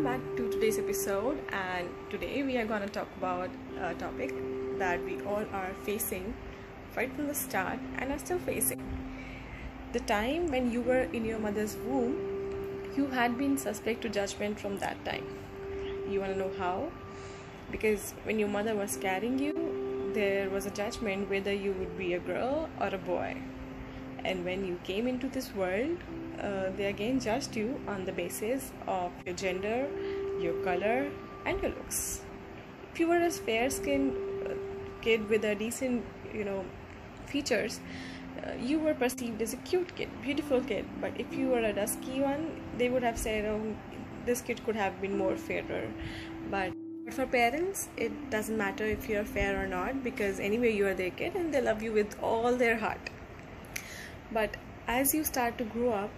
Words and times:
welcome 0.00 0.20
back 0.20 0.36
to 0.36 0.50
today's 0.50 0.78
episode. 0.78 1.38
And 1.52 1.86
today 2.08 2.42
we 2.42 2.56
are 2.56 2.64
going 2.64 2.80
to 2.80 2.88
talk 2.88 3.08
about 3.18 3.50
a 3.78 3.92
topic 3.94 4.32
that 4.78 5.04
we 5.04 5.20
all 5.22 5.44
are 5.52 5.72
facing 5.82 6.32
right 6.96 7.12
from 7.14 7.26
the 7.26 7.34
start 7.34 7.78
and 7.98 8.10
are 8.10 8.18
still 8.18 8.38
facing. 8.38 8.80
The 9.92 10.00
time 10.00 10.50
when 10.50 10.72
you 10.72 10.80
were 10.80 11.02
in 11.12 11.26
your 11.26 11.38
mother's 11.38 11.76
womb, 11.84 12.16
you 12.96 13.08
had 13.08 13.36
been 13.36 13.58
suspect 13.58 14.00
to 14.02 14.08
judgment 14.08 14.58
from 14.58 14.78
that 14.78 15.04
time. 15.04 15.26
You 16.08 16.20
want 16.20 16.32
to 16.32 16.38
know 16.38 16.52
how? 16.58 16.90
Because 17.70 18.14
when 18.24 18.38
your 18.38 18.48
mother 18.48 18.74
was 18.74 18.96
carrying 18.96 19.38
you, 19.38 20.12
there 20.14 20.48
was 20.48 20.64
a 20.64 20.70
judgment 20.70 21.28
whether 21.28 21.52
you 21.52 21.72
would 21.72 21.98
be 21.98 22.14
a 22.14 22.20
girl 22.20 22.70
or 22.80 22.86
a 22.86 22.98
boy. 22.98 23.36
And 24.24 24.44
when 24.44 24.64
you 24.64 24.78
came 24.84 25.06
into 25.06 25.28
this 25.28 25.54
world, 25.54 25.96
uh, 26.40 26.70
they 26.76 26.86
again 26.86 27.20
judged 27.20 27.56
you 27.56 27.80
on 27.86 28.04
the 28.04 28.12
basis 28.12 28.72
of 28.86 29.12
your 29.26 29.34
gender, 29.34 29.88
your 30.40 30.54
color, 30.64 31.10
and 31.46 31.60
your 31.62 31.70
looks. 31.70 32.22
If 32.92 33.00
you 33.00 33.08
were 33.08 33.18
a 33.18 33.30
fair 33.30 33.70
skinned 33.70 34.16
uh, 34.46 34.54
kid 35.00 35.28
with 35.28 35.44
a 35.44 35.54
decent, 35.54 36.04
you 36.34 36.44
know, 36.44 36.64
features, 37.26 37.80
uh, 38.42 38.52
you 38.60 38.78
were 38.78 38.94
perceived 38.94 39.40
as 39.42 39.52
a 39.52 39.56
cute 39.58 39.94
kid, 39.96 40.08
beautiful 40.22 40.60
kid. 40.60 40.84
But 41.00 41.12
if 41.18 41.32
you 41.34 41.48
were 41.48 41.60
a 41.60 41.72
dusky 41.72 42.20
one, 42.20 42.60
they 42.78 42.88
would 42.88 43.02
have 43.02 43.18
said, 43.18 43.44
oh, 43.44 43.74
this 44.26 44.40
kid 44.40 44.64
could 44.64 44.76
have 44.76 45.00
been 45.00 45.16
more 45.16 45.36
fairer. 45.36 45.88
But 46.50 46.72
for 47.10 47.26
parents, 47.26 47.88
it 47.96 48.30
doesn't 48.30 48.56
matter 48.56 48.84
if 48.84 49.08
you're 49.08 49.24
fair 49.24 49.62
or 49.62 49.66
not 49.66 50.02
because 50.02 50.38
anyway, 50.38 50.72
you 50.74 50.86
are 50.86 50.94
their 50.94 51.10
kid 51.10 51.34
and 51.34 51.52
they 51.52 51.60
love 51.60 51.82
you 51.82 51.92
with 51.92 52.16
all 52.22 52.56
their 52.56 52.76
heart. 52.76 53.10
But 54.32 54.56
as 54.86 55.14
you 55.14 55.24
start 55.24 55.58
to 55.58 55.64
grow 55.64 55.90
up, 55.90 56.10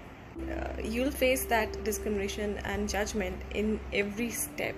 uh, 0.50 0.80
you'll 0.82 1.10
face 1.10 1.44
that 1.46 1.84
discrimination 1.84 2.58
and 2.64 2.88
judgment 2.88 3.40
in 3.54 3.80
every 3.92 4.30
step. 4.30 4.74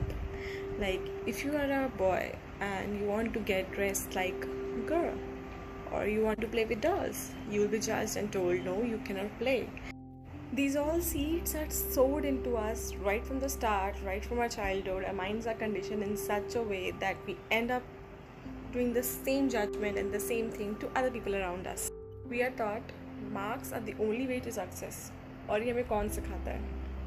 Like 0.79 1.01
if 1.27 1.45
you 1.45 1.57
are 1.57 1.85
a 1.85 1.89
boy 1.89 2.37
and 2.61 2.99
you 3.01 3.07
want 3.07 3.33
to 3.35 3.41
get 3.41 3.71
dressed 3.73 4.15
like 4.15 4.45
a 4.45 4.81
girl 4.81 5.15
or 5.93 6.07
you 6.07 6.23
want 6.23 6.41
to 6.41 6.49
play 6.49 6.65
with 6.65 6.81
dolls 6.81 7.31
you 7.49 7.61
will 7.61 7.69
be 7.69 7.79
judged 7.79 8.17
and 8.17 8.33
told 8.33 8.65
no 8.65 8.83
you 8.83 8.99
cannot 9.05 9.39
play. 9.39 9.69
These 10.53 10.77
all 10.77 11.01
seeds 11.01 11.55
are 11.55 11.69
sowed 11.71 12.25
into 12.25 12.57
us 12.57 12.95
right 12.97 13.25
from 13.25 13.41
the 13.41 13.49
start 13.49 13.97
right 14.05 14.25
from 14.25 14.41
our 14.41 14.49
childhood. 14.49 15.05
Our 15.05 15.13
minds 15.13 15.47
are 15.47 15.55
conditioned 15.55 16.03
in 16.03 16.17
such 16.17 16.57
a 16.57 16.63
way 16.63 16.93
that 17.01 17.17
we 17.27 17.37
end 17.51 17.71
up 17.71 17.83
doing 18.73 18.93
the 18.93 19.03
same 19.03 19.49
judgment 19.49 19.99
and 19.99 20.13
the 20.13 20.21
same 20.21 20.51
thing 20.51 20.77
to 20.77 20.89
other 20.97 21.11
people 21.11 21.37
around 21.37 21.69
us. 21.69 21.91
We 22.29 22.43
are 22.43 22.51
taught 22.51 22.83
marks 23.33 23.73
are 23.73 23.85
the 23.85 23.95
only 23.99 24.27
way 24.29 24.41
to 24.47 24.55
success. 24.59 24.97
और 25.51 25.63
ये 25.63 25.71
हमें 25.71 25.87
कौन 25.89 26.09
सिखाता 26.09 26.51
है? 26.51 26.63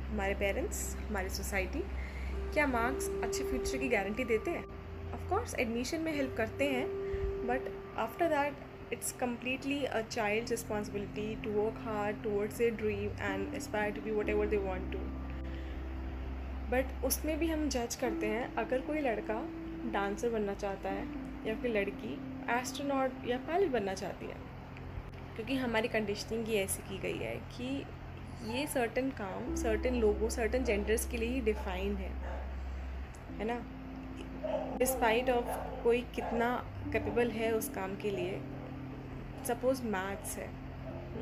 हमारे 0.09 0.33
parents 0.33 0.95
हमारी 0.95 1.29
society 1.29 1.79
क्या 2.53 2.67
marks 2.67 3.09
अच्छे 3.23 3.43
फ्यूचर 3.43 3.77
की 3.77 3.87
गारंटी 3.89 4.23
देते 4.23 4.51
हैं? 4.51 4.63
ऑफकोर्स 5.13 5.55
एडमिशन 5.55 6.01
में 6.01 6.13
हेल्प 6.15 6.35
करते 6.37 6.65
हैं 6.65 6.87
but 7.47 7.69
after 7.97 8.27
that 8.27 8.93
it's 8.93 9.11
completely 9.11 9.83
a 9.83 10.01
child 10.01 10.49
responsibility 10.49 11.35
to 11.35 11.51
work 11.51 11.77
hard 11.77 12.23
towards 12.23 12.61
a 12.61 12.69
dream 12.71 13.09
and 13.21 13.55
aspire 13.55 13.91
to 13.91 14.01
be 14.01 14.11
whatever 14.29 14.47
they 14.47 14.57
want 14.57 14.91
to 14.91 14.99
but 16.71 17.05
उसमें 17.05 17.37
भी 17.39 17.47
हम 17.47 17.69
जज 17.69 17.95
करते 17.95 18.27
हैं, 18.27 18.55
अगर 18.55 18.81
कोई 18.81 19.01
लड़का 19.01 19.41
डांसर 19.93 20.29
बनना 20.29 20.53
चाहता 20.53 20.89
है, 20.89 21.07
या 21.47 21.55
फिर 21.55 21.71
लड़की 21.71 22.13
एस्ट्रोनॉट 22.49 23.11
या 23.27 23.37
पायलट 23.37 23.71
बनना 23.71 23.93
चाहती 23.93 24.25
है 24.25 24.46
क्योंकि 25.37 25.55
हमारी 25.55 25.87
कंडीशनिंग 25.87 26.49
ये 26.49 26.63
ऐसी 26.63 26.81
की 26.83 26.97
गई 26.97 27.17
है 27.17 27.35
कि 27.51 27.65
ये 28.51 28.65
सर्टन 28.67 29.09
काम 29.17 29.55
सर्टन 29.55 29.95
लोगों 29.95 30.29
सर्टन 30.29 30.63
जेंडर्स 30.63 31.05
के 31.09 31.17
लिए 31.17 31.29
ही 31.29 31.41
डिफाइन 31.41 31.95
है 31.95 32.09
है 33.39 33.45
ना? 33.45 33.57
डिस्पाइट 34.77 35.29
ऑफ़ 35.29 35.83
कोई 35.83 36.01
कितना 36.15 36.49
कैपेबल 36.93 37.31
है 37.31 37.51
उस 37.51 37.69
काम 37.69 37.95
के 37.95 38.11
लिए 38.11 38.41
सपोज़ 39.47 39.83
मैथ्स 39.85 40.37
है 40.37 40.49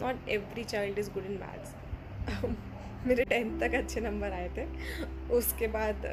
not 0.01 0.29
every 0.29 0.63
child 0.63 0.99
is 0.99 1.11
good 1.13 1.25
in 1.25 1.39
maths 1.41 2.45
मेरे 3.07 3.23
टेंथ 3.25 3.59
तक 3.61 3.73
अच्छे 3.75 4.01
नंबर 4.01 4.31
आए 4.31 4.49
थे, 4.49 4.65
उसके 5.35 5.67
बाद 5.67 6.05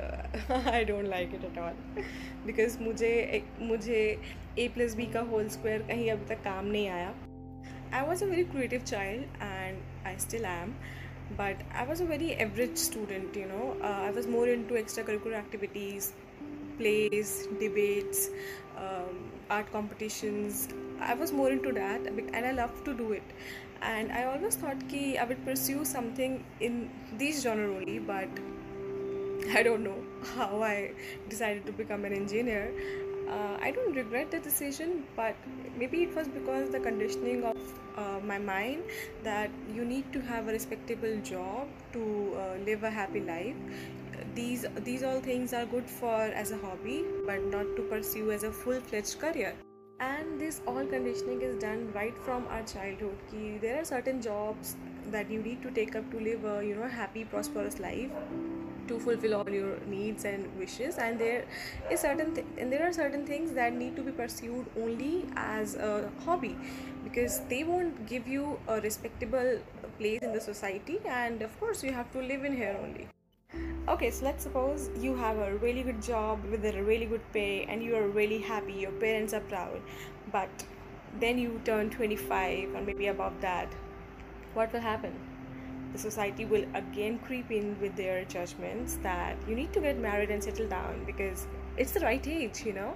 I 0.72 0.84
don't 0.84 1.04
like 1.08 1.34
it 1.34 1.44
at 1.44 1.58
all 1.58 2.02
because 2.46 2.78
मुझे 2.80 3.42
मुझे 3.60 4.00
ए 4.58 4.68
प्लस 4.68 4.94
बी 4.94 5.06
का 5.06 5.20
होल 5.30 5.48
स्क्वायर 5.48 5.82
कहीं 5.88 6.10
अभी 6.10 6.34
तक 6.34 6.42
काम 6.44 6.66
नहीं 6.66 6.88
आया। 6.88 7.14
I 7.92 8.02
was 8.02 8.22
a 8.22 8.26
very 8.26 8.44
creative 8.44 8.84
child 8.84 9.24
and 9.40 9.76
I 10.04 10.16
still 10.16 10.46
am 10.46 10.74
but 11.36 11.56
I 11.74 11.84
was 11.84 12.00
a 12.00 12.04
very 12.04 12.34
average 12.36 12.76
student 12.76 13.36
you 13.36 13.46
know. 13.46 13.76
Uh, 13.82 14.08
I 14.08 14.10
was 14.10 14.26
more 14.26 14.48
into 14.48 14.74
extracurricular 14.74 15.34
activities 15.34 16.12
plays 16.78 17.48
debates 17.60 18.30
um, 18.78 19.30
art 19.50 19.70
competitions. 19.72 20.68
I 21.00 21.14
was 21.14 21.32
more 21.32 21.50
into 21.50 21.72
that 21.72 22.06
and 22.06 22.46
I 22.46 22.52
love 22.52 22.82
to 22.84 22.94
do 22.94 23.12
it. 23.12 23.22
And 23.82 24.10
I 24.12 24.24
always 24.24 24.56
thought 24.56 24.88
ki 24.88 25.18
I 25.18 25.24
would 25.24 25.44
pursue 25.44 25.84
something 25.84 26.44
in 26.60 26.90
this 27.18 27.42
genre 27.42 27.76
only 27.76 27.98
but 27.98 28.28
I 29.54 29.62
don't 29.62 29.84
know 29.84 29.98
how 30.34 30.62
I 30.62 30.92
decided 31.28 31.66
to 31.66 31.72
become 31.72 32.04
an 32.04 32.12
engineer. 32.12 32.72
Uh, 33.28 33.56
I 33.60 33.70
don't 33.70 33.94
regret 33.94 34.30
the 34.30 34.40
decision, 34.40 35.04
but 35.16 35.34
maybe 35.76 36.02
it 36.02 36.14
was 36.14 36.28
because 36.28 36.70
the 36.70 36.80
conditioning 36.80 37.44
of 37.44 37.51
uh, 38.02 38.20
my 38.20 38.38
mind 38.38 38.82
that 39.22 39.50
you 39.74 39.84
need 39.84 40.12
to 40.12 40.20
have 40.20 40.48
a 40.48 40.52
respectable 40.52 41.16
job 41.30 41.68
to 41.92 42.04
uh, 42.36 42.54
live 42.66 42.84
a 42.84 42.90
happy 42.90 43.20
life. 43.20 43.56
These 44.34 44.66
these 44.84 45.02
all 45.02 45.20
things 45.20 45.52
are 45.52 45.66
good 45.66 45.90
for 45.98 46.20
as 46.42 46.52
a 46.52 46.58
hobby, 46.64 47.04
but 47.26 47.44
not 47.56 47.74
to 47.76 47.82
pursue 47.92 48.30
as 48.38 48.44
a 48.50 48.52
full-fledged 48.52 49.18
career. 49.24 49.54
And 50.00 50.40
this 50.40 50.60
all 50.66 50.86
conditioning 50.94 51.42
is 51.42 51.58
done 51.64 51.84
right 51.94 52.16
from 52.28 52.46
our 52.48 52.62
childhood. 52.74 53.18
Ki 53.30 53.58
there 53.66 53.80
are 53.80 53.84
certain 53.84 54.22
jobs 54.30 54.76
that 55.16 55.30
you 55.36 55.42
need 55.50 55.62
to 55.66 55.70
take 55.80 55.94
up 56.02 56.10
to 56.14 56.24
live 56.30 56.48
a 56.54 56.56
you 56.70 56.80
know 56.80 56.88
happy, 57.00 57.24
prosperous 57.36 57.78
life 57.78 58.10
to 58.92 58.98
fulfill 59.06 59.34
all 59.40 59.50
your 59.58 59.76
needs 59.94 60.24
and 60.24 60.48
wishes 60.62 60.98
and 60.98 61.18
there 61.18 61.44
is 61.90 62.00
certain 62.06 62.34
th- 62.34 62.46
and 62.58 62.72
there 62.72 62.86
are 62.88 62.92
certain 62.98 63.24
things 63.30 63.52
that 63.60 63.78
need 63.82 63.96
to 64.00 64.02
be 64.08 64.12
pursued 64.20 64.66
only 64.86 65.14
as 65.36 65.74
a 65.76 65.92
hobby 66.24 66.56
because 67.04 67.40
they 67.52 67.62
won't 67.70 68.04
give 68.12 68.28
you 68.34 68.58
a 68.68 68.80
respectable 68.80 69.50
place 69.98 70.22
in 70.22 70.32
the 70.32 70.44
society 70.50 71.00
and 71.22 71.42
of 71.48 71.58
course 71.60 71.82
you 71.88 71.92
have 71.92 72.12
to 72.12 72.22
live 72.32 72.44
in 72.44 72.56
here 72.56 72.76
only. 72.82 73.08
Okay 73.88 74.10
so 74.10 74.24
let's 74.24 74.44
suppose 74.44 74.90
you 75.00 75.16
have 75.16 75.38
a 75.38 75.54
really 75.56 75.82
good 75.82 76.02
job 76.02 76.44
with 76.50 76.64
a 76.64 76.82
really 76.82 77.06
good 77.06 77.26
pay 77.32 77.64
and 77.64 77.82
you 77.82 77.96
are 77.96 78.06
really 78.20 78.38
happy 78.38 78.78
your 78.84 78.92
parents 78.92 79.34
are 79.34 79.44
proud 79.52 79.80
but 80.30 80.64
then 81.20 81.38
you 81.38 81.60
turn 81.64 81.90
25 81.90 82.74
or 82.74 82.82
maybe 82.82 83.08
above 83.08 83.40
that 83.40 83.74
what 84.54 84.72
will 84.72 84.80
happen 84.80 85.31
the 85.92 85.98
society 85.98 86.44
will 86.44 86.64
again 86.74 87.18
creep 87.18 87.50
in 87.50 87.76
with 87.80 87.94
their 87.96 88.24
judgments 88.24 88.98
that 89.02 89.36
you 89.46 89.54
need 89.54 89.72
to 89.72 89.80
get 89.80 89.98
married 89.98 90.30
and 90.30 90.42
settle 90.42 90.66
down 90.68 91.04
because 91.04 91.46
it's 91.76 91.92
the 91.92 92.00
right 92.00 92.26
age, 92.26 92.62
you 92.64 92.72
know. 92.72 92.94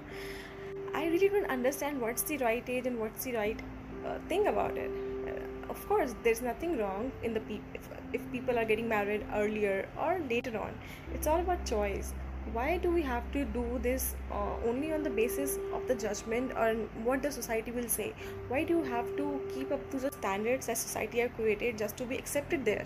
I 0.95 1.07
really 1.09 1.29
don't 1.29 1.51
understand 1.51 2.01
what's 2.01 2.23
the 2.23 2.39
right 2.39 2.65
age 2.69 2.87
and 2.87 2.99
what's 2.99 3.25
the 3.25 3.35
right 3.35 3.61
uh, 4.07 4.19
thing 4.29 4.47
about 4.47 4.77
it. 4.79 4.91
Uh, 5.27 5.71
of 5.71 5.89
course, 5.89 6.15
there's 6.23 6.41
nothing 6.41 6.79
wrong 6.79 7.13
in 7.23 7.35
the 7.35 7.41
pe- 7.41 7.61
if, 7.75 7.89
if 8.13 8.33
people 8.33 8.59
are 8.59 8.65
getting 8.65 8.89
married 8.89 9.27
earlier 9.35 9.87
or 10.01 10.21
later 10.31 10.57
on. 10.59 10.73
It's 11.13 11.27
all 11.27 11.41
about 11.41 11.65
choice 11.67 12.15
why 12.53 12.77
do 12.79 12.91
we 12.91 13.03
have 13.03 13.31
to 13.33 13.45
do 13.45 13.79
this 13.83 14.15
uh, 14.33 14.55
only 14.67 14.93
on 14.93 15.03
the 15.03 15.11
basis 15.11 15.59
of 15.75 15.87
the 15.89 15.95
judgment 15.95 16.53
and 16.57 16.89
what 17.05 17.23
the 17.23 17.31
society 17.31 17.71
will 17.71 17.89
say? 17.89 18.13
Why 18.49 18.65
do 18.65 18.79
you 18.79 18.85
have 18.85 19.17
to 19.17 19.41
keep 19.55 19.73
up 19.73 19.91
to 19.91 19.99
the 19.99 20.13
standards 20.13 20.67
that 20.67 20.79
society 20.79 21.19
have 21.21 21.35
created 21.35 21.79
just 21.79 21.97
to 21.97 22.05
be 22.05 22.17
accepted 22.17 22.65
there? 22.65 22.85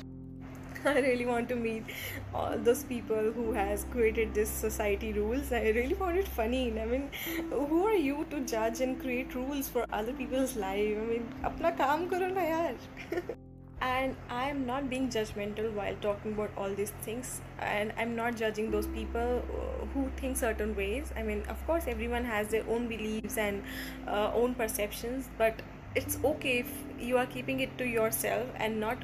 I 0.85 1.01
really 1.01 1.27
want 1.27 1.49
to 1.51 1.57
meet 1.57 1.85
all 2.35 2.57
those 2.57 2.85
people 2.85 3.33
who 3.33 3.53
has 3.53 3.85
created 3.91 4.33
this 4.33 4.49
society 4.49 5.13
rules. 5.13 5.53
I 5.53 5.69
really 5.71 5.95
found 5.95 6.17
it 6.17 6.27
funny. 6.27 6.81
I 6.81 6.87
mean 6.87 7.11
who 7.51 7.87
are 7.87 7.95
you 7.95 8.27
to 8.31 8.41
judge 8.41 8.81
and 8.81 8.99
create 8.99 9.35
rules 9.35 9.69
for 9.69 9.85
other 9.93 10.15
people's 10.15 10.57
life? 10.57 10.97
I 11.03 11.07
mean 11.13 11.29
apna 11.45 11.77
kaam 11.77 12.09
karo 12.09 12.29
na 12.29 12.49
yaar 12.55 12.75
and 13.81 14.17
I 14.29 14.49
am 14.51 14.67
not 14.67 14.91
being 14.91 15.09
judgmental 15.09 15.73
while 15.73 15.95
talking 16.03 16.33
about 16.35 16.51
all 16.57 16.71
these 16.71 16.91
things, 17.03 17.41
and 17.59 17.93
I'm 17.97 18.15
not 18.15 18.37
judging 18.37 18.71
those 18.71 18.87
people 18.87 19.43
who 19.95 20.11
think 20.17 20.37
certain 20.37 20.75
ways. 20.77 21.13
I 21.17 21.23
mean, 21.23 21.43
of 21.49 21.65
course, 21.67 21.85
everyone 21.87 22.25
has 22.25 22.49
their 22.49 22.65
own 22.69 22.89
beliefs 22.89 23.39
and 23.39 23.63
uh, 24.07 24.31
own 24.35 24.55
perceptions, 24.55 25.29
but 25.39 25.63
it's 25.95 26.19
okay 26.25 26.59
if 26.61 26.71
you 26.99 27.17
are 27.17 27.27
keeping 27.27 27.61
it 27.61 27.77
to 27.79 27.85
yourself 27.87 28.47
and 28.57 28.79
not 28.79 28.99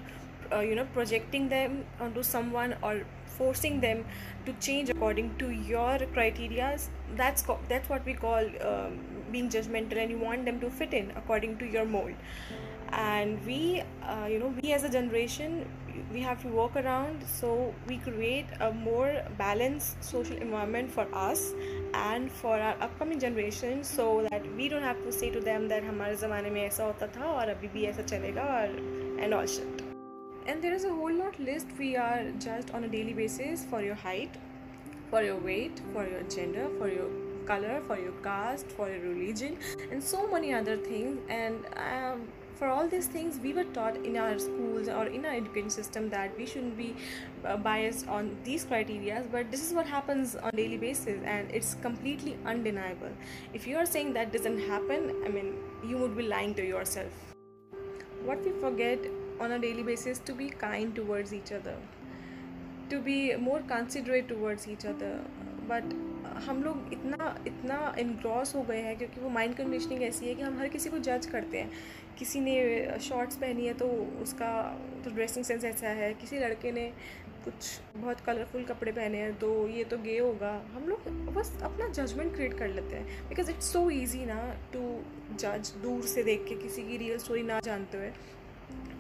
uh, 0.52 0.61
you 0.61 0.75
know 0.76 0.87
projecting 0.94 1.49
them 1.49 1.84
onto 2.00 2.23
someone 2.23 2.75
or 2.82 3.02
forcing 3.26 3.81
them 3.81 4.05
to 4.46 4.52
change 4.55 4.88
according 4.88 5.34
to 5.38 5.50
your 5.50 5.99
criteria 6.14 6.78
that's 7.17 7.43
co- 7.43 7.58
that's 7.69 7.88
what 7.88 8.05
we 8.06 8.14
call 8.14 8.44
um, 8.70 8.99
being 9.32 9.49
judgmental 9.50 9.96
and 9.96 10.11
you 10.11 10.19
want 10.19 10.44
them 10.44 10.61
to 10.61 10.70
fit 10.70 10.94
in 10.94 11.11
according 11.17 11.58
to 11.58 11.67
your 11.67 11.84
mold 11.84 12.14
and 12.92 13.44
we 13.46 13.84
uh, 14.04 14.25
you 14.30 14.40
know 14.40 14.54
we 14.62 14.74
as 14.74 14.84
a 14.84 14.90
generation 14.90 15.66
we 16.12 16.19
have 16.22 16.42
to 16.42 16.48
walk 16.48 16.75
around 16.75 17.24
so 17.28 17.74
we 17.88 17.98
create 17.98 18.46
a 18.60 18.72
more 18.72 19.24
balanced 19.38 20.04
social 20.04 20.36
environment 20.38 20.92
for 20.92 21.08
us 21.13 21.54
and 21.94 22.31
for 22.31 22.58
our 22.58 22.75
upcoming 22.81 23.19
generation 23.19 23.84
so 23.84 24.28
that 24.30 24.44
we 24.56 24.68
don't 24.68 24.84
have 24.84 25.02
to 25.04 25.12
say 25.12 25.30
to 25.30 25.40
them 25.40 25.68
that 25.68 25.84
हमारे 25.84 26.16
ज़माने 26.16 26.50
में 26.50 26.62
ऐसा 26.63 26.84
होता 26.84 27.08
था 27.16 27.31
और 27.31 27.50
अभी 27.50 27.68
भी 27.74 27.86
ऐसा 27.86 28.04
चलेगा 28.04 28.44
और 28.58 29.22
and 29.24 29.34
all 29.34 29.46
shit 29.46 29.84
and 30.48 30.62
there 30.62 30.74
is 30.74 30.86
a 30.86 30.94
whole 31.00 31.13
lot 31.13 31.40
list 31.40 31.68
we 31.78 31.96
are 31.96 32.24
judged 32.40 32.72
on 32.72 32.84
a 32.84 32.88
daily 32.88 33.13
basis 33.13 33.66
for 33.66 33.81
your 33.81 33.96
height 33.96 34.38
for 35.10 35.24
your 35.24 35.38
weight 35.38 35.81
for 35.94 36.08
your 36.08 36.24
gender 36.36 36.68
for 36.78 36.88
your 36.88 37.10
color 37.46 37.81
for 37.88 37.98
your 38.00 38.13
caste 38.24 38.72
for 38.78 38.90
your 38.90 39.02
religion 39.02 39.58
and 39.92 40.04
so 40.04 40.28
many 40.28 40.54
other 40.54 40.78
things 40.78 41.19
and 41.30 41.66
um, 41.75 42.28
for 42.58 42.69
all 42.69 42.88
these 42.88 43.06
things 43.06 43.38
we 43.43 43.53
were 43.53 43.64
taught 43.76 43.97
in 43.97 44.17
our 44.17 44.38
schools 44.38 44.88
or 44.88 45.06
in 45.06 45.25
our 45.25 45.32
education 45.32 45.70
system 45.70 46.08
that 46.11 46.37
we 46.38 46.47
shouldn't 46.47 46.76
be 46.76 46.94
uh, 47.44 47.56
biased 47.56 48.08
on 48.08 48.37
these 48.44 48.64
criteria 48.64 49.25
but 49.32 49.50
this 49.50 49.64
is 49.67 49.73
what 49.73 49.87
happens 49.87 50.37
on 50.37 50.50
daily 50.56 50.76
basis 50.76 51.23
and 51.25 51.50
it's 51.50 51.75
completely 51.75 52.37
undeniable. 52.44 53.11
If 53.53 53.67
you 53.67 53.76
are 53.76 53.87
saying 53.87 54.12
that 54.14 54.32
doesn't 54.32 54.58
happen 54.69 55.14
i 55.25 55.29
mean 55.29 55.55
you 55.87 55.99
would 55.99 56.17
be 56.17 56.23
lying 56.23 56.55
to 56.55 56.67
yourself. 56.67 57.12
What 58.25 58.43
we 58.44 58.53
forget 58.61 58.99
on 59.41 59.52
a 59.52 59.59
daily 59.59 59.82
basis 59.82 60.19
to 60.20 60.32
be 60.32 60.49
kind 60.49 60.94
towards 60.94 61.32
each 61.32 61.52
other 61.52 61.76
to 62.88 63.00
be 63.00 63.35
more 63.37 63.61
considerate 63.69 64.29
towards 64.29 64.69
each 64.69 64.85
other 64.85 65.20
but 65.69 65.85
हम 66.46 66.62
लोग 66.62 66.93
इतना 66.93 67.34
इतना 67.46 67.94
engross 67.99 68.55
हो 68.55 68.62
गए 68.62 68.81
हैं 68.81 68.96
क्योंकि 68.99 69.20
वो 69.20 69.28
mind 69.31 69.55
conditioning 69.56 70.02
ऐसी 70.02 70.28
है 70.28 70.34
कि 70.34 70.43
हम 70.43 70.58
हर 70.58 70.69
किसी 70.69 70.90
को 70.90 70.99
जज 71.00 71.26
करते 71.26 71.58
हैं। 71.58 71.70
किसी 72.19 72.40
ने 72.40 72.56
शॉर्ट्स 73.02 73.37
पहनी 73.37 73.67
है 73.67 73.75
तो 73.75 73.87
उसका 74.23 74.50
तो 75.05 75.11
ड्रेसिंग 75.11 75.44
सेंस 75.44 75.64
ऐसा 75.64 75.88
है 75.88 76.12
किसी 76.14 76.38
लड़के 76.38 76.73
ने 76.73 76.93
कुछ 77.44 77.55
बहुत 77.96 78.20
कलरफुल 78.20 78.64
कपड़े 78.64 78.93
पहने 78.93 79.19
हैं 79.19 79.34
तो 79.38 79.50
ये 79.69 79.84
तो 79.84 79.99
गे 79.99 80.19
होगा। 80.19 80.50
हम 80.75 80.88
लोग 80.88 81.08
बस 81.34 81.52
अपना 81.62 81.88
जजमेंट 81.88 82.34
क्रिएट 82.34 82.58
कर 82.58 82.69
लेते 82.69 82.96
हैं। 82.96 83.28
बिकॉज़ 83.28 83.50
इट्स 83.50 83.73
सो 83.73 83.88
ईजी 83.90 84.25
ना 84.26 84.40
टू 84.73 84.81
जज 85.34 85.73
दूर 85.82 86.02
से 86.06 86.23
देख 86.23 86.44
के 86.49 86.55
किसी 86.62 86.82
की 86.82 86.96
रियल 86.96 87.19
स्टोरी 87.19 87.43
ना 87.43 87.61
जानते 87.61 87.99
हुए। 87.99 88.11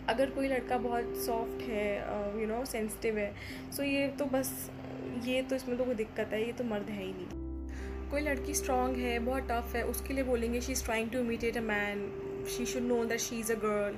अगर 0.08 0.30
कोई 0.30 0.48
लड़का 0.48 0.78
बहुत 0.78 1.16
सॉफ्ट 1.16 1.62
है 1.62 2.40
यू 2.40 2.46
नो 2.46 2.64
सेंसिटिव 2.64 3.18
है 3.18 3.32
सो 3.70 3.82
so 3.82 3.88
ये 3.88 4.06
तो 4.08 4.24
बस, 4.24 4.70
ये 5.24 5.42
तो 5.42 5.56
इसमें 5.56 5.76
तो 5.78 5.84
कोई 5.84 5.94
दिक्कत 5.94 6.30
है, 6.32 6.44
ये 6.46 6.52
तो 6.52 6.64
मर्द 6.64 6.90
है 6.90 7.02
ही 7.02 7.12
नहीं। 7.12 8.10
कोई 8.10 8.20
लड़की 8.20 8.54
स्ट्रांग 8.54 8.96
है, 8.96 9.18
बहुत 9.18 9.48
टफ 9.50 9.74
है, 9.76 9.82
उसके 9.84 10.14
लिए 10.14 10.24
बोलेंगे 10.24 10.60
she 10.60 10.72
is 10.72 10.84
trying 10.84 11.10
to 11.10 11.18
imitate 11.18 11.56
a 11.56 11.60
man 11.60 12.08
she 12.56 12.66
should 12.66 12.82
know 12.82 13.04
that 13.04 13.20
she 13.20 13.38
is 13.38 13.52
a 13.52 13.56
girl 13.58 13.96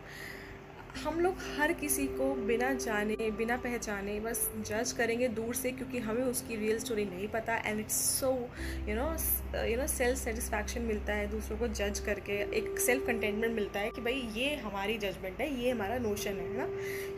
हम 0.96 1.20
लोग 1.20 1.35
हर 1.58 1.73
किसी 1.73 2.06
को 2.08 2.35
बिना 2.46 2.73
जाने, 2.75 3.31
बिना 3.31 3.56
पहचाने 3.56 4.19
बस 4.20 4.40
जज 4.67 4.93
करेंगे 4.93 5.29
दूर 5.29 5.55
से 5.55 5.70
क्योंकि 5.73 5.99
हमें 5.99 6.23
उसकी 6.23 6.56
रियल 6.56 6.79
स्टोरी 6.79 7.05
नहीं 7.05 7.29
पता 7.29 7.56
and 7.56 7.81
it's 7.81 7.96
so 8.20 8.31
you 8.88 8.94
know 8.96 9.06
you 9.64 9.76
know 9.76 9.87
self 9.87 10.19
satisfaction 10.19 10.82
मिलता 10.82 11.12
है, 11.12 11.31
दूसरों 11.31 11.58
को 11.58 11.69
जज 11.69 11.99
करके 11.99 12.40
एक 12.58 12.79
सेल्फ 12.79 13.06
कंटेनमेंट 13.06 13.55
मिलता 13.55 13.81
है 13.81 13.90
कि 13.90 14.00
भाई 14.00 14.29
ये 14.37 14.55
हमारी 14.56 14.99
जजमेंट 14.99 15.40
है, 15.40 15.52
ये 15.62 15.70
हमारा 15.70 15.99
नोशन 15.99 16.40
है 16.40 16.56
ना? 16.58 16.67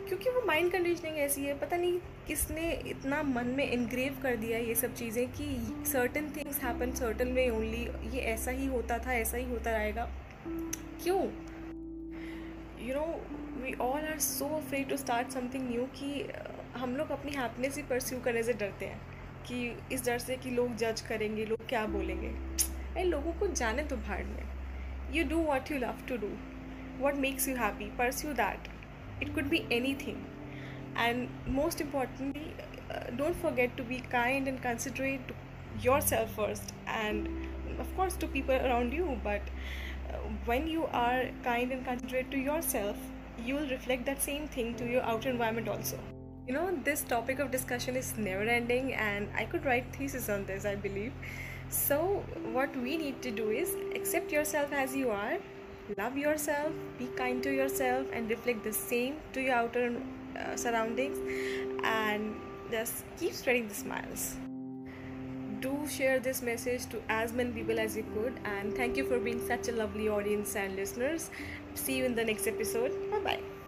क्योंकि 0.07 0.29
वो 0.29 0.41
माइंड 0.47 0.71
कंडीशनिंग 0.71 1.17
ऐसी 1.17 1.41
है, 1.41 1.57
पता 1.59 1.77
नहीं 1.77 1.99
किसने 2.27 2.71
इतना 2.87 3.21
मन 3.23 3.47
में 3.47 3.69
इनग्रेव 3.71 4.17
कर 4.23 4.35
दिया 4.35 4.57
ये 4.57 4.75
सब 4.75 4.95
चीज़ें 4.95 5.27
कि 5.31 5.45
certain 5.91 6.33
things 6.37 6.63
happen 6.63 6.91
certain 6.95 7.33
way 7.33 7.49
only 7.49 7.87
ये 8.15 8.21
ऐसा 8.33 8.51
ही 8.51 8.65
होता 8.67 8.97
था, 8.97 9.13
ऐसा 9.13 9.37
ही 9.37 9.45
होता 9.45 9.71
रहेगा। 9.71 10.09
क्यों? 11.03 11.21
You 12.81 12.93
know 12.95 13.05
we 13.63 13.73
all 13.81 14.05
are 14.07 14.19
so 14.19 14.45
afraid 14.57 14.89
to 14.89 14.97
start 14.97 15.29
something 15.29 15.69
new 15.69 15.83
कि 15.95 16.27
हम 16.79 16.95
लोग 16.95 17.11
अपनी 17.11 17.31
हैप्पीनेस 17.31 17.75
ही 17.77 17.83
परस्यू 17.83 18.19
करने 18.19 18.43
से 18.43 18.53
डरते 18.53 18.85
हैं 18.85 18.99
कि 19.47 19.77
इस 19.95 20.05
डर 20.05 20.17
से 20.19 20.35
कि 20.37 20.49
लोग 20.49 20.75
जज 20.75 21.01
करेंगे 21.01 21.45
लोग 21.45 21.67
क्या 21.69 21.85
बोलेंगे। 21.85 22.27
अरे 22.27 23.03
लोगों 23.03 23.33
को 23.33 23.47
जाने 23.47 23.83
तो 23.83 23.97
भाड़ 23.97 24.23
में। 24.25 24.43
You 25.13 25.23
do 25.29 25.37
what 25.43 25.71
you 25.71 25.77
love 25.79 26.01
to 26.07 26.17
do 26.17 26.31
what 27.03 27.15
makes 27.27 27.47
you 27.47 27.55
happy 27.55 27.85
pursue 27.97 28.33
that 28.33 28.67
it 29.23 29.33
could 29.35 29.49
be 29.49 29.63
anything 30.05 30.19
and 30.97 31.27
most 31.49 31.81
importantly 31.81 33.17
don't 33.17 33.35
forget 33.41 33.75
to 33.77 33.83
be 33.83 33.99
kind 34.11 34.47
and 34.47 34.59
considerate 34.59 35.33
yourself 36.01 36.35
first 36.37 36.73
and 36.89 37.27
to 38.21 38.27
people 38.27 38.63
around 38.65 38.93
you 38.95 39.05
but 39.23 39.47
uh, 39.49 39.90
when 40.45 40.67
you 40.67 40.85
are 40.91 41.25
kind 41.43 41.71
and 41.71 41.85
considerate 41.85 42.31
to 42.31 42.37
yourself 42.37 42.97
you 43.45 43.55
will 43.55 43.69
reflect 43.69 44.05
that 44.05 44.21
same 44.21 44.47
thing 44.47 44.75
to 44.75 44.85
your 44.85 45.01
outer 45.03 45.29
environment 45.29 45.67
also. 45.67 45.97
You 46.47 46.53
know 46.53 46.79
this 46.83 47.01
topic 47.01 47.39
of 47.39 47.51
discussion 47.51 47.95
is 47.95 48.17
never 48.17 48.43
ending 48.43 48.93
and 48.93 49.29
i 49.35 49.45
could 49.45 49.65
write 49.65 49.95
thesis 49.95 50.29
on 50.29 50.45
this 50.45 50.65
i 50.65 50.75
believe. 50.75 51.13
So 51.69 52.23
what 52.51 52.75
we 52.75 52.97
need 52.97 53.21
to 53.21 53.31
do 53.31 53.49
is 53.49 53.75
accept 53.95 54.31
yourself 54.31 54.73
as 54.73 54.95
you 54.95 55.09
are 55.09 55.37
love 55.97 56.17
yourself 56.17 56.71
be 56.97 57.07
kind 57.17 57.43
to 57.43 57.51
yourself 57.51 58.07
and 58.13 58.29
reflect 58.29 58.63
the 58.63 58.73
same 58.73 59.15
to 59.33 59.41
your 59.41 59.55
outer 59.55 59.95
uh, 60.39 60.55
surroundings 60.55 61.17
and 61.83 62.35
just 62.69 63.03
keep 63.19 63.33
spreading 63.33 63.67
the 63.67 63.73
smiles 63.73 64.37
do 65.61 65.87
share 65.87 66.19
this 66.19 66.41
message 66.41 66.85
to 66.87 67.01
as 67.09 67.33
many 67.33 67.51
people 67.51 67.79
as 67.79 67.95
you 67.95 68.05
could. 68.13 68.33
And 68.43 68.75
thank 68.75 68.97
you 68.97 69.05
for 69.05 69.19
being 69.19 69.45
such 69.47 69.67
a 69.69 69.71
lovely 69.71 70.09
audience 70.09 70.55
and 70.55 70.75
listeners. 70.75 71.29
See 71.75 71.97
you 71.97 72.05
in 72.05 72.15
the 72.15 72.25
next 72.25 72.47
episode. 72.47 72.91
Bye 73.11 73.19
bye 73.19 73.60